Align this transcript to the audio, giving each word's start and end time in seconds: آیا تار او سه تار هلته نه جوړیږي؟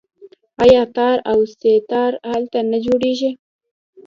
آیا 0.63 0.83
تار 0.95 1.17
او 1.31 1.39
سه 1.57 1.71
تار 1.89 2.11
هلته 2.31 2.59
نه 2.71 2.77
جوړیږي؟ 2.85 3.31